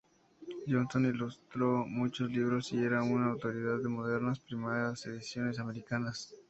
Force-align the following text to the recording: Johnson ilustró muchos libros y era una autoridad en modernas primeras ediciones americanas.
Johnson 0.67 1.05
ilustró 1.05 1.85
muchos 1.85 2.31
libros 2.31 2.73
y 2.73 2.83
era 2.83 3.03
una 3.03 3.29
autoridad 3.33 3.79
en 3.81 3.91
modernas 3.91 4.39
primeras 4.39 5.05
ediciones 5.05 5.59
americanas. 5.59 6.33